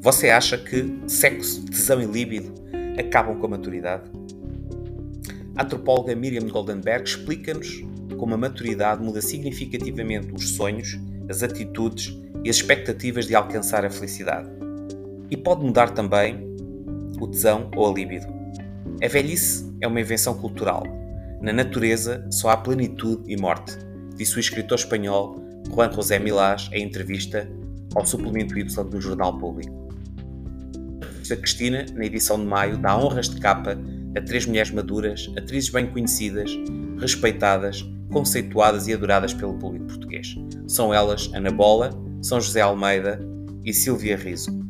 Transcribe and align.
Você 0.00 0.30
acha 0.30 0.56
que 0.56 0.96
sexo, 1.08 1.66
tesão 1.66 2.00
e 2.00 2.06
líbido 2.06 2.54
acabam 2.96 3.36
com 3.36 3.46
a 3.46 3.50
maturidade? 3.50 4.08
A 5.56 5.64
antropóloga 5.64 6.14
Miriam 6.14 6.46
Goldenberg 6.46 7.04
explica-nos 7.04 7.82
como 8.16 8.32
a 8.32 8.38
maturidade 8.38 9.02
muda 9.02 9.20
significativamente 9.20 10.32
os 10.32 10.50
sonhos, 10.50 10.96
as 11.28 11.42
atitudes 11.42 12.16
e 12.44 12.48
as 12.48 12.56
expectativas 12.56 13.26
de 13.26 13.34
alcançar 13.34 13.84
a 13.84 13.90
felicidade. 13.90 14.48
E 15.32 15.36
pode 15.36 15.64
mudar 15.64 15.90
também 15.90 16.46
o 17.20 17.26
tesão 17.26 17.68
ou 17.74 17.90
a 17.90 17.92
líbido. 17.92 18.26
A 19.02 19.08
velhice 19.08 19.68
é 19.80 19.88
uma 19.88 20.00
invenção 20.00 20.38
cultural. 20.38 20.84
Na 21.42 21.52
natureza 21.52 22.24
só 22.30 22.50
há 22.50 22.56
plenitude 22.56 23.24
e 23.26 23.36
morte, 23.36 23.76
disse 24.14 24.36
o 24.36 24.40
escritor 24.40 24.78
espanhol 24.78 25.42
Juan 25.74 25.92
José 25.92 26.20
Milás 26.20 26.70
em 26.72 26.84
entrevista 26.84 27.50
ao 27.96 28.06
suplemento 28.06 28.56
Y 28.56 28.84
do 28.84 29.00
Jornal 29.00 29.36
Público. 29.38 29.87
A 31.30 31.36
Cristina, 31.36 31.84
na 31.94 32.06
edição 32.06 32.38
de 32.38 32.46
maio, 32.46 32.78
dá 32.78 32.96
honras 32.96 33.28
de 33.28 33.38
capa 33.38 33.78
a 34.16 34.20
três 34.20 34.46
mulheres 34.46 34.70
maduras, 34.70 35.30
atrizes 35.36 35.68
bem 35.68 35.86
conhecidas, 35.86 36.50
respeitadas, 36.98 37.84
conceituadas 38.10 38.88
e 38.88 38.94
adoradas 38.94 39.34
pelo 39.34 39.58
público 39.58 39.86
português. 39.86 40.34
São 40.66 40.92
elas 40.92 41.30
Ana 41.34 41.50
Bola, 41.50 41.90
São 42.22 42.40
José 42.40 42.62
Almeida 42.62 43.20
e 43.64 43.72
Silvia 43.74 44.16
Riso. 44.16 44.67